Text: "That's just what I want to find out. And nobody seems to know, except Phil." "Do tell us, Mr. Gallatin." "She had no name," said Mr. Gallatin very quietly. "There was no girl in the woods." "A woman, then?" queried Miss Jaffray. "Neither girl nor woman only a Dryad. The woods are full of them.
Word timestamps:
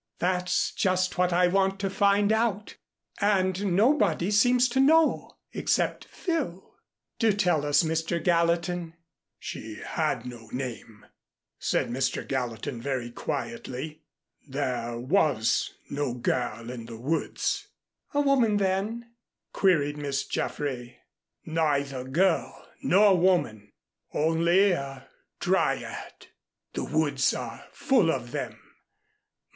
"That's 0.17 0.71
just 0.71 1.19
what 1.19 1.31
I 1.31 1.45
want 1.47 1.79
to 1.81 1.87
find 1.87 2.31
out. 2.31 2.75
And 3.19 3.75
nobody 3.75 4.31
seems 4.31 4.67
to 4.69 4.79
know, 4.79 5.37
except 5.53 6.05
Phil." 6.05 6.73
"Do 7.19 7.31
tell 7.33 7.63
us, 7.63 7.83
Mr. 7.83 8.17
Gallatin." 8.23 8.95
"She 9.37 9.75
had 9.85 10.25
no 10.25 10.47
name," 10.47 11.05
said 11.59 11.91
Mr. 11.91 12.27
Gallatin 12.27 12.81
very 12.81 13.11
quietly. 13.11 14.01
"There 14.47 14.97
was 14.97 15.71
no 15.87 16.15
girl 16.15 16.71
in 16.71 16.87
the 16.87 16.97
woods." 16.97 17.67
"A 18.11 18.21
woman, 18.21 18.57
then?" 18.57 19.11
queried 19.53 19.97
Miss 19.97 20.25
Jaffray. 20.25 20.97
"Neither 21.45 22.05
girl 22.05 22.67
nor 22.81 23.15
woman 23.19 23.71
only 24.15 24.71
a 24.71 25.07
Dryad. 25.39 26.25
The 26.73 26.85
woods 26.85 27.35
are 27.35 27.67
full 27.71 28.09
of 28.09 28.31
them. 28.31 28.59